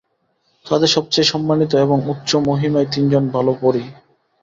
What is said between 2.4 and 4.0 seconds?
মহিমাময়, তিনজন ভালো পরী।